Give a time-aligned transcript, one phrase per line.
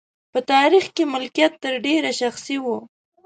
[0.31, 2.65] په تاریخ کې مالکیت تر ډېره شخصي و.